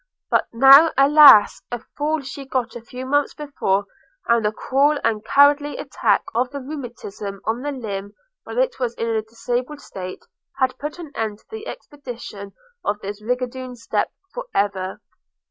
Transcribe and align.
But, 0.31 0.47
now 0.51 0.89
alas! 0.97 1.61
a 1.71 1.77
fall 1.95 2.21
she 2.21 2.43
got 2.43 2.75
a 2.75 2.81
few 2.81 3.05
months 3.05 3.35
before, 3.35 3.85
and 4.25 4.43
the 4.43 4.51
cruel 4.51 4.97
and 5.03 5.23
cowardly 5.23 5.77
attack 5.77 6.23
of 6.33 6.49
the 6.49 6.59
rheumatism 6.59 7.39
on 7.45 7.61
the 7.61 7.71
limb 7.71 8.15
while 8.43 8.57
it 8.57 8.79
was 8.79 8.95
in 8.95 9.09
a 9.09 9.21
disabled 9.21 9.79
state, 9.79 10.25
had 10.57 10.79
put 10.79 10.97
an 10.97 11.11
end 11.13 11.37
to 11.37 11.45
the 11.51 11.67
exhibition 11.67 12.53
of 12.83 12.99
this 13.01 13.21
rigadoon 13.21 13.75
step 13.75 14.11
for 14.33 14.47
ever. 14.55 15.01